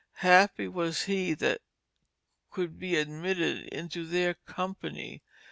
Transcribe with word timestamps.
Happy 0.25 0.67
was 0.67 1.03
he 1.03 1.35
that 1.35 1.61
could 2.49 2.79
be 2.79 2.95
admitted 2.95 3.67
into 3.67 4.03
their 4.03 4.33
Company. 4.33 5.21